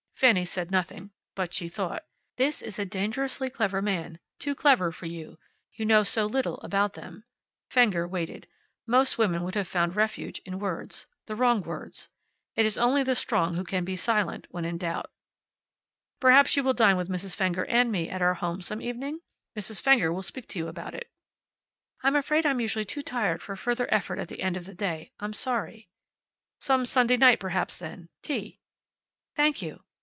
Fanny 0.15 0.45
said 0.45 0.69
nothing. 0.69 1.09
But 1.33 1.51
she 1.51 1.67
thought, 1.67 2.05
"This 2.35 2.61
is 2.61 2.77
a 2.77 2.85
dangerously 2.85 3.49
clever 3.49 3.81
man. 3.81 4.19
Too 4.37 4.53
clever 4.53 4.91
for 4.91 5.07
you. 5.07 5.39
You 5.73 5.83
know 5.83 6.03
so 6.03 6.27
little 6.27 6.59
about 6.61 6.93
them." 6.93 7.23
Fenger 7.71 8.07
waited. 8.07 8.45
Most 8.85 9.17
women 9.17 9.41
would 9.41 9.55
have 9.55 9.67
found 9.67 9.95
refuge 9.95 10.37
in 10.45 10.59
words. 10.59 11.07
The 11.25 11.35
wrong 11.35 11.63
words. 11.63 12.09
It 12.55 12.67
is 12.67 12.77
only 12.77 13.01
the 13.01 13.15
strong 13.15 13.55
who 13.55 13.63
can 13.63 13.83
be 13.83 13.95
silent 13.95 14.45
when 14.51 14.63
in 14.63 14.77
doubt. 14.77 15.11
"Perhaps 16.19 16.55
you 16.55 16.61
will 16.63 16.75
dine 16.75 16.97
with 16.97 17.09
Mrs. 17.09 17.35
Fenger 17.35 17.65
and 17.65 17.91
me 17.91 18.07
at 18.07 18.21
our 18.21 18.35
home 18.35 18.61
some 18.61 18.79
evening? 18.79 19.21
Mrs. 19.57 19.81
Fenger 19.81 20.13
will 20.13 20.21
speak 20.21 20.47
to 20.49 20.59
you 20.59 20.67
about 20.67 20.93
it." 20.93 21.09
"I'm 22.03 22.15
afraid 22.15 22.45
I'm 22.45 22.59
usually 22.61 22.85
too 22.85 23.01
tired 23.01 23.41
for 23.41 23.55
further 23.55 23.91
effort 23.91 24.19
at 24.19 24.27
the 24.27 24.43
end 24.43 24.55
of 24.55 24.65
the 24.67 24.75
day. 24.75 25.13
I'm 25.19 25.33
sorry" 25.33 25.89
"Some 26.59 26.85
Sunday 26.85 27.17
night 27.17 27.39
perhaps, 27.39 27.79
then. 27.79 28.09
Tea." 28.21 28.59
"Thank 29.35 29.63
you." 29.63 29.83